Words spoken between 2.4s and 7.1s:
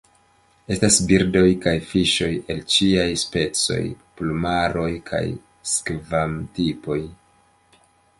el ĉiaj specoj, plumaroj kaj skvam-tipoj.